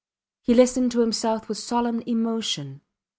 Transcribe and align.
He 0.41 0.55
listened 0.55 0.91
to 0.93 1.01
himself 1.01 1.47
with 1.47 1.59
solemn 1.59 2.01
emotion. 2.07 2.81